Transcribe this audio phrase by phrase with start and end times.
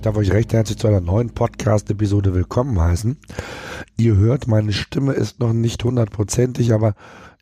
[0.00, 3.18] Ich darf euch recht herzlich zu einer neuen Podcast-Episode willkommen heißen.
[3.98, 6.94] Ihr hört, meine Stimme ist noch nicht hundertprozentig, aber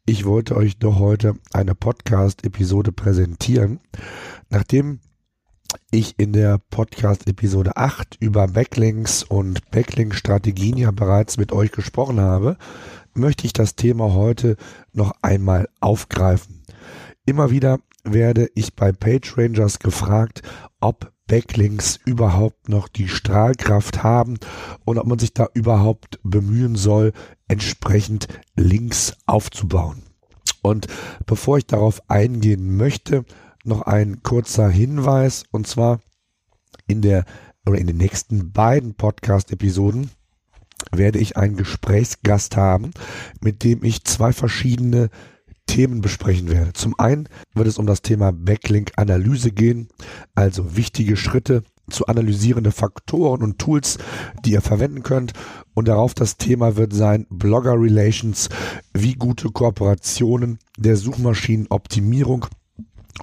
[0.06, 3.78] ich wollte euch doch heute eine Podcast-Episode präsentieren.
[4.50, 4.98] Nachdem
[5.92, 12.56] ich in der Podcast-Episode 8 über Backlinks und Backlink-Strategien ja bereits mit euch gesprochen habe,
[13.14, 14.56] möchte ich das Thema heute
[14.92, 16.64] noch einmal aufgreifen.
[17.24, 20.42] Immer wieder werde ich bei PageRangers gefragt,
[20.80, 24.38] ob Backlinks überhaupt noch die Strahlkraft haben
[24.84, 27.12] und ob man sich da überhaupt bemühen soll,
[27.46, 30.02] entsprechend Links aufzubauen.
[30.62, 30.88] Und
[31.26, 33.24] bevor ich darauf eingehen möchte,
[33.64, 36.00] noch ein kurzer Hinweis und zwar
[36.86, 37.24] in der
[37.66, 40.10] oder in den nächsten beiden Podcast-Episoden
[40.92, 42.92] werde ich einen Gesprächsgast haben,
[43.42, 45.10] mit dem ich zwei verschiedene
[45.68, 46.72] Themen besprechen werde.
[46.72, 49.88] Zum einen wird es um das Thema Backlink-Analyse gehen,
[50.34, 53.98] also wichtige Schritte zu analysierende Faktoren und Tools,
[54.44, 55.32] die ihr verwenden könnt.
[55.74, 58.48] Und darauf das Thema wird sein Blogger Relations,
[58.92, 62.46] wie gute Kooperationen der Suchmaschinenoptimierung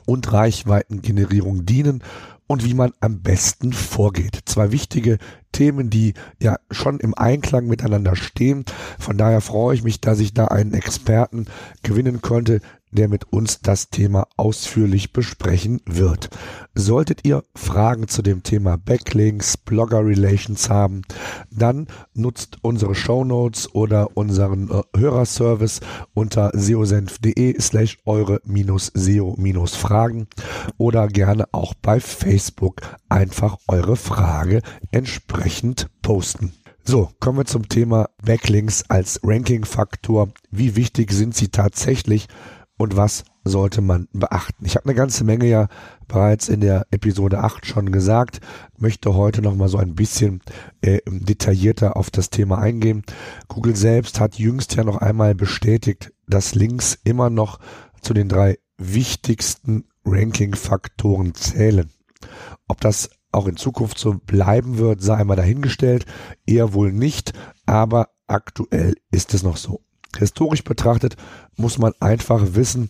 [0.05, 2.03] und Reichweitengenerierung dienen
[2.47, 4.39] und wie man am besten vorgeht.
[4.45, 5.17] Zwei wichtige
[5.51, 8.65] Themen, die ja schon im Einklang miteinander stehen.
[8.99, 11.47] Von daher freue ich mich, dass ich da einen Experten
[11.81, 12.59] gewinnen konnte,
[12.95, 16.29] der mit uns das Thema ausführlich besprechen wird.
[16.73, 21.03] Solltet ihr Fragen zu dem Thema Backlinks, Blogger Relations haben,
[21.52, 25.81] dann nutzt unsere Show Notes oder unseren äh, Hörerservice
[26.13, 30.27] unter seosenf.de slash eure minus SEO minus Fragen
[30.77, 36.53] oder gerne auch bei Facebook einfach eure Frage entsprechend posten.
[36.87, 40.30] So, kommen wir zum Thema Backlinks als Ranking-Faktor.
[40.52, 42.27] Wie wichtig sind sie tatsächlich
[42.77, 44.65] und was sollte man beachten?
[44.65, 45.67] Ich habe eine ganze Menge ja
[46.08, 48.41] bereits in der Episode 8 schon gesagt,
[48.77, 50.41] möchte heute noch mal so ein bisschen
[50.81, 53.03] äh, detaillierter auf das Thema eingehen.
[53.47, 57.59] Google selbst hat jüngst ja noch einmal bestätigt, dass Links immer noch
[58.02, 61.89] zu den drei wichtigsten Ranking-Faktoren zählen.
[62.67, 66.05] Ob das auch in Zukunft so bleiben wird, sei einmal dahingestellt,
[66.45, 67.33] eher wohl nicht,
[67.65, 69.84] aber aktuell ist es noch so.
[70.17, 71.15] Historisch betrachtet
[71.55, 72.89] muss man einfach wissen,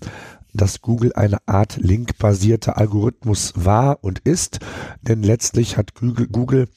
[0.54, 4.60] dass Google eine Art linkbasierter Algorithmus war und ist,
[5.02, 6.68] denn letztlich hat Google, Google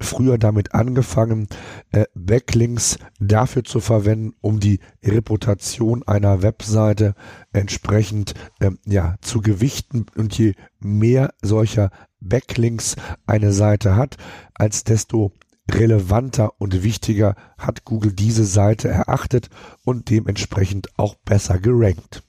[0.00, 1.48] früher damit angefangen,
[1.90, 7.14] äh, Backlinks dafür zu verwenden, um die Reputation einer Webseite
[7.52, 10.06] entsprechend äh, ja, zu gewichten.
[10.16, 11.90] Und je mehr solcher
[12.20, 14.16] Backlinks eine Seite hat,
[14.54, 15.32] als desto
[15.70, 19.48] relevanter und wichtiger hat Google diese Seite erachtet
[19.84, 22.22] und dementsprechend auch besser gerankt.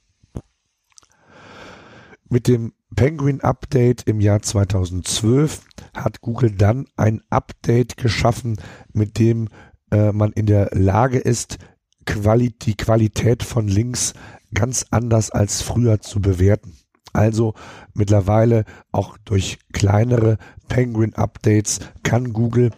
[2.28, 5.60] Mit dem Penguin Update im Jahr 2012
[5.94, 8.56] hat Google dann ein Update geschaffen,
[8.92, 9.48] mit dem
[9.90, 11.58] äh, man in der Lage ist,
[12.06, 14.14] Quali die Qualität von Links
[14.54, 16.76] ganz anders als früher zu bewerten.
[17.12, 17.54] Also
[17.94, 20.38] mittlerweile auch durch kleinere
[20.68, 22.70] Penguin Updates kann Google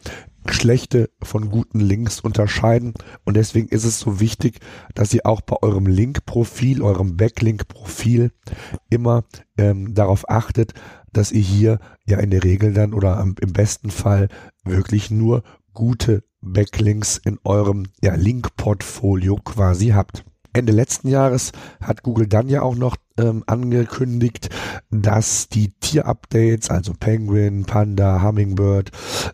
[0.53, 2.94] schlechte von guten Links unterscheiden.
[3.25, 4.60] Und deswegen ist es so wichtig,
[4.94, 8.32] dass ihr auch bei eurem Link-Profil, eurem Backlink-Profil
[8.91, 9.25] immer
[9.56, 10.75] ähm, darauf achtet,
[11.12, 14.28] dass ihr hier ja in der Regel dann oder im besten Fall
[14.64, 15.42] wirklich nur
[15.72, 20.25] gute Backlinks in eurem ja, Link-Portfolio quasi habt.
[20.53, 24.48] Ende letzten Jahres hat Google dann ja auch noch ähm, angekündigt,
[24.90, 28.90] dass die Tier-Updates, also Penguin, Panda, Hummingbird,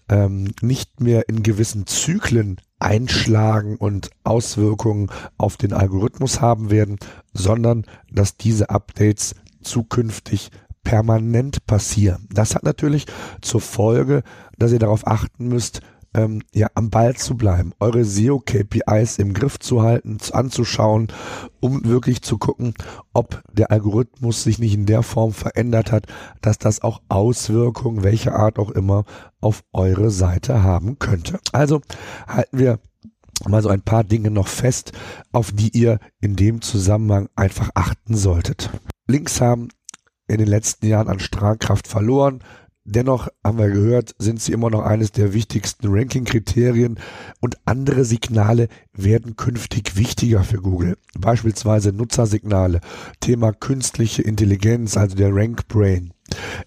[0.08, 6.98] ähm, nicht mehr in gewissen Zyklen einschlagen und Auswirkungen auf den Algorithmus haben werden,
[7.32, 10.50] sondern dass diese Updates zukünftig
[10.82, 12.28] permanent passieren.
[12.30, 13.06] Das hat natürlich
[13.40, 14.22] zur Folge,
[14.58, 15.80] dass ihr darauf achten müsst,
[16.14, 21.08] ähm, ja, am Ball zu bleiben, eure SEO-KPIs im Griff zu halten, anzuschauen,
[21.60, 22.74] um wirklich zu gucken,
[23.12, 26.06] ob der Algorithmus sich nicht in der Form verändert hat,
[26.40, 29.04] dass das auch Auswirkungen, welcher Art auch immer,
[29.40, 31.38] auf eure Seite haben könnte.
[31.52, 31.80] Also
[32.26, 32.78] halten wir
[33.48, 34.92] mal so ein paar Dinge noch fest,
[35.32, 38.70] auf die ihr in dem Zusammenhang einfach achten solltet.
[39.06, 39.68] Links haben
[40.26, 42.40] in den letzten Jahren an Strahlkraft verloren
[42.84, 46.98] dennoch haben wir gehört, sind sie immer noch eines der wichtigsten Ranking-Kriterien
[47.40, 50.96] und andere Signale werden künftig wichtiger für Google.
[51.18, 52.80] Beispielsweise Nutzersignale,
[53.20, 56.12] Thema künstliche Intelligenz, also der Rank Brain.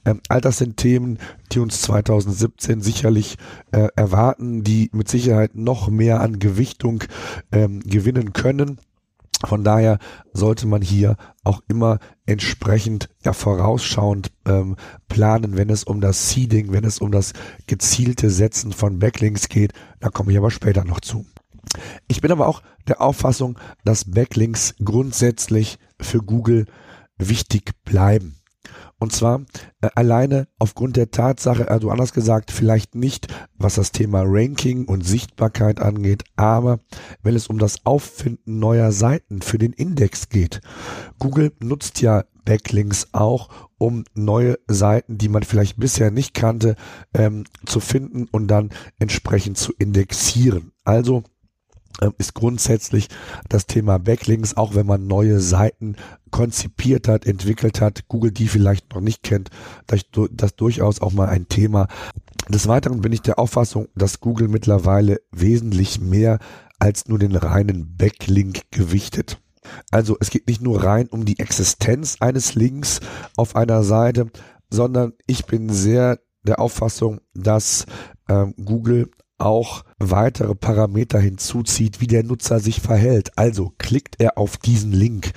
[0.05, 1.17] Ähm, all das sind Themen,
[1.51, 3.37] die uns 2017 sicherlich
[3.71, 7.03] äh, erwarten, die mit Sicherheit noch mehr an Gewichtung
[7.51, 8.79] ähm, gewinnen können.
[9.45, 9.99] Von daher
[10.33, 14.75] sollte man hier auch immer entsprechend ja vorausschauend ähm,
[15.07, 17.33] planen, wenn es um das Seeding, wenn es um das
[17.67, 19.73] gezielte Setzen von Backlinks geht.
[19.99, 21.25] Da komme ich aber später noch zu.
[22.07, 26.65] Ich bin aber auch der Auffassung, dass Backlinks grundsätzlich für Google
[27.17, 28.36] wichtig bleiben.
[28.99, 29.41] Und zwar
[29.81, 35.05] äh, alleine aufgrund der Tatsache, also anders gesagt, vielleicht nicht, was das Thema Ranking und
[35.05, 36.79] Sichtbarkeit angeht, aber
[37.21, 40.61] wenn es um das Auffinden neuer Seiten für den Index geht.
[41.19, 46.75] Google nutzt ja Backlinks auch, um neue Seiten, die man vielleicht bisher nicht kannte,
[47.13, 50.71] ähm, zu finden und dann entsprechend zu indexieren.
[50.85, 51.23] Also
[52.17, 53.07] ist grundsätzlich
[53.49, 55.95] das Thema Backlinks, auch wenn man neue Seiten
[56.31, 59.49] konzipiert hat, entwickelt hat, Google die vielleicht noch nicht kennt,
[59.88, 60.01] das,
[60.31, 61.88] das durchaus auch mal ein Thema.
[62.49, 66.39] Des Weiteren bin ich der Auffassung, dass Google mittlerweile wesentlich mehr
[66.79, 69.41] als nur den reinen Backlink gewichtet.
[69.91, 72.99] Also es geht nicht nur rein um die Existenz eines Links
[73.35, 74.31] auf einer Seite,
[74.69, 77.85] sondern ich bin sehr der Auffassung, dass
[78.29, 83.31] ähm, Google auch weitere Parameter hinzuzieht, wie der Nutzer sich verhält.
[83.37, 85.31] Also klickt er auf diesen Link,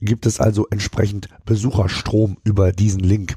[0.00, 3.36] gibt es also entsprechend Besucherstrom über diesen Link.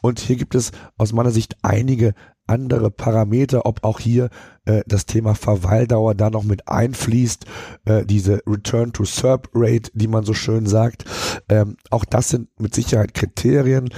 [0.00, 2.14] Und hier gibt es aus meiner Sicht einige
[2.46, 4.28] andere Parameter, ob auch hier
[4.64, 7.46] äh, das Thema Verweildauer da noch mit einfließt,
[7.84, 11.04] äh, diese Return to SERP Rate, die man so schön sagt.
[11.48, 13.90] Ähm, auch das sind mit Sicherheit Kriterien.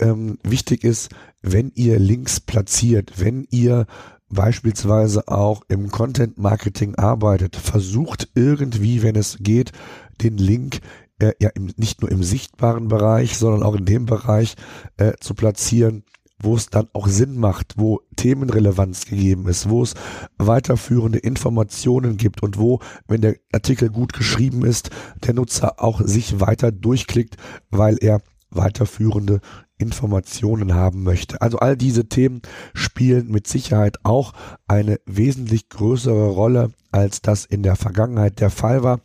[0.00, 1.10] Ähm, wichtig ist,
[1.42, 3.86] wenn ihr Links platziert, wenn ihr
[4.28, 9.72] beispielsweise auch im Content Marketing arbeitet, versucht irgendwie, wenn es geht,
[10.22, 10.80] den Link
[11.18, 14.54] äh, ja im, nicht nur im sichtbaren Bereich, sondern auch in dem Bereich
[14.96, 16.04] äh, zu platzieren,
[16.38, 19.94] wo es dann auch Sinn macht, wo Themenrelevanz gegeben ist, wo es
[20.36, 24.90] weiterführende Informationen gibt und wo, wenn der Artikel gut geschrieben ist,
[25.26, 27.36] der Nutzer auch sich weiter durchklickt,
[27.70, 28.20] weil er
[28.50, 29.40] weiterführende
[29.78, 31.40] Informationen haben möchte.
[31.42, 32.40] Also all diese Themen
[32.74, 34.32] spielen mit Sicherheit auch
[34.66, 39.00] eine wesentlich größere Rolle, als das in der Vergangenheit der Fall war.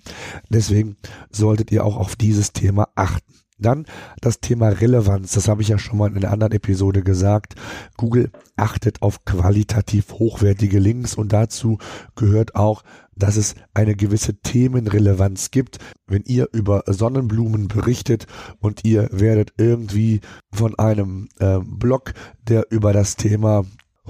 [0.49, 0.95] Deswegen
[1.29, 3.40] solltet ihr auch auf dieses Thema achten.
[3.61, 3.85] Dann
[4.19, 5.33] das Thema Relevanz.
[5.33, 7.55] Das habe ich ja schon mal in einer anderen Episode gesagt.
[7.97, 11.77] Google achtet auf qualitativ hochwertige Links und dazu
[12.15, 12.83] gehört auch,
[13.15, 15.77] dass es eine gewisse Themenrelevanz gibt.
[16.07, 18.25] Wenn ihr über Sonnenblumen berichtet
[18.59, 20.21] und ihr werdet irgendwie
[20.51, 23.65] von einem äh, Blog, der über das Thema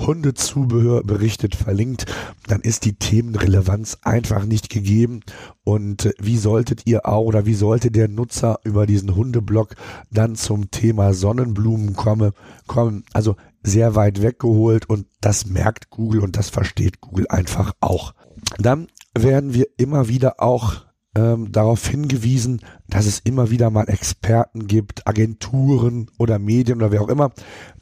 [0.06, 2.06] Hundezubehör berichtet, verlinkt,
[2.48, 5.21] dann ist die Themenrelevanz einfach nicht gegeben.
[5.63, 9.75] Und äh, wie solltet ihr auch oder wie sollte der Nutzer über diesen Hundeblog
[10.12, 12.33] dann zum Thema Sonnenblumen komme,
[12.68, 13.03] kommen?
[13.13, 18.13] Also sehr weit weggeholt und das merkt Google und das versteht Google einfach auch.
[18.57, 24.68] Dann werden wir immer wieder auch ähm, darauf hingewiesen, dass es immer wieder mal Experten
[24.68, 27.31] gibt, Agenturen oder Medien oder wer auch immer,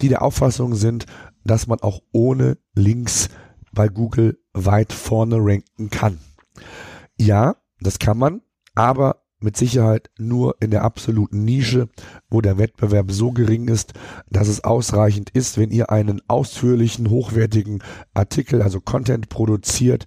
[0.01, 1.06] die der Auffassung sind,
[1.44, 3.30] dass man auch ohne Links
[3.72, 6.20] bei Google weit vorne ranken kann.
[7.18, 8.42] Ja, das kann man,
[8.76, 11.88] aber mit Sicherheit nur in der absoluten Nische,
[12.30, 13.94] wo der Wettbewerb so gering ist,
[14.30, 17.81] dass es ausreichend ist, wenn ihr einen ausführlichen, hochwertigen
[18.14, 20.06] Artikel, also Content produziert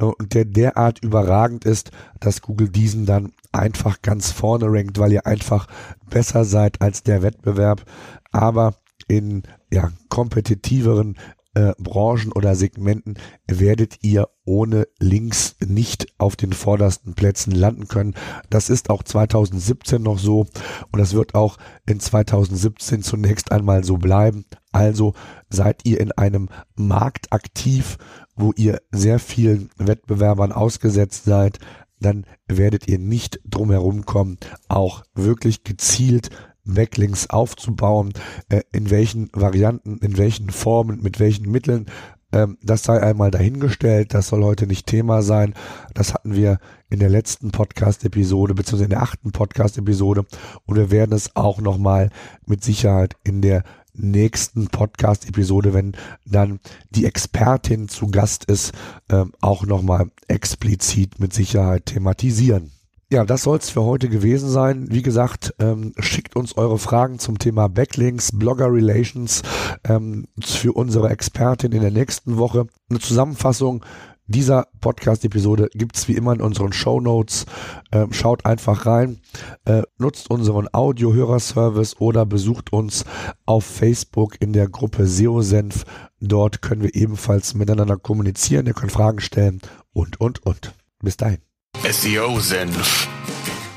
[0.00, 5.12] äh, und der derart überragend ist, dass Google diesen dann einfach ganz vorne rankt, weil
[5.12, 5.68] ihr einfach
[6.10, 7.84] besser seid als der Wettbewerb.
[8.32, 8.74] Aber
[9.12, 11.18] in ja, kompetitiveren
[11.54, 18.14] äh, Branchen oder Segmenten werdet ihr ohne Links nicht auf den vordersten Plätzen landen können.
[18.48, 20.46] Das ist auch 2017 noch so
[20.90, 24.46] und das wird auch in 2017 zunächst einmal so bleiben.
[24.72, 25.12] Also
[25.50, 27.98] seid ihr in einem Markt aktiv,
[28.34, 31.58] wo ihr sehr vielen Wettbewerbern ausgesetzt seid,
[32.02, 36.30] dann werdet ihr nicht drumherum kommen, auch wirklich gezielt
[36.64, 38.12] Backlinks aufzubauen,
[38.48, 41.86] äh, in welchen Varianten, in welchen Formen, mit welchen Mitteln,
[42.32, 45.54] ähm, das sei einmal dahingestellt, das soll heute nicht Thema sein.
[45.94, 50.24] Das hatten wir in der letzten Podcast-Episode, beziehungsweise in der achten Podcast-Episode
[50.66, 52.10] und wir werden es auch nochmal
[52.46, 53.64] mit Sicherheit in der
[53.94, 55.92] nächsten Podcast-Episode, wenn
[56.24, 58.72] dann die Expertin zu Gast ist,
[59.10, 62.72] ähm, auch nochmal explizit mit Sicherheit thematisieren.
[63.12, 64.86] Ja, das soll es für heute gewesen sein.
[64.90, 69.42] Wie gesagt, ähm, schickt uns eure Fragen zum Thema Backlinks, Blogger Relations
[69.84, 72.68] ähm, für unsere Expertin in der nächsten Woche.
[72.88, 73.84] Eine Zusammenfassung
[74.26, 77.46] dieser Podcast-Episode gibt's wie immer in unseren Show Notes.
[77.92, 79.20] Ähm, schaut einfach rein,
[79.64, 83.04] äh, nutzt unseren Audio-Hörerservice oder besucht uns
[83.46, 85.84] auf Facebook in der Gruppe SEO-Senf.
[86.20, 88.66] Dort können wir ebenfalls miteinander kommunizieren.
[88.66, 89.60] Ihr könnt Fragen stellen
[89.92, 90.72] und, und, und.
[91.02, 91.38] Bis dahin.
[91.82, 93.08] SEO-Senf,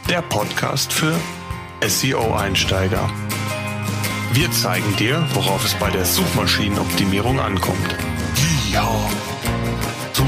[0.10, 1.16] der Podcast für
[1.86, 3.10] SEO-Einsteiger.
[4.34, 7.96] Wir zeigen dir, worauf es bei der Suchmaschinenoptimierung ankommt.
[8.72, 8.86] Ja.